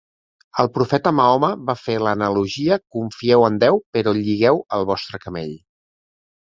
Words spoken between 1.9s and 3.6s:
l'analogia "Confieu